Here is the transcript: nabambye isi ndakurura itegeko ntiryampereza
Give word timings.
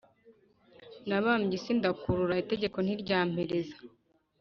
nabambye 1.07 1.53
isi 1.59 1.71
ndakurura 1.77 2.39
itegeko 2.43 2.77
ntiryampereza 2.81 3.77